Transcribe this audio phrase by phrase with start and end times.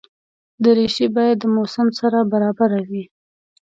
[0.63, 3.03] دریشي باید د موسم سره برابره وي.